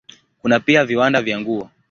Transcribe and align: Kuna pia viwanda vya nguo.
Kuna 0.41 0.59
pia 0.59 0.85
viwanda 0.85 1.21
vya 1.21 1.39
nguo. 1.41 1.69